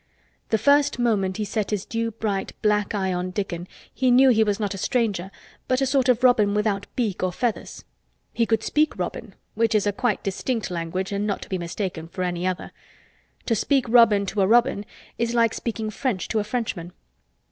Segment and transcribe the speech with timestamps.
[0.49, 4.43] The first moment he set his dew bright black eye on Dickon he knew he
[4.43, 5.29] was not a stranger
[5.67, 7.85] but a sort of robin without beak or feathers.
[8.33, 12.23] He could speak robin (which is a quite distinct language not to be mistaken for
[12.23, 12.71] any other).
[13.45, 14.87] To speak robin to a robin
[15.19, 16.93] is like speaking French to a Frenchman.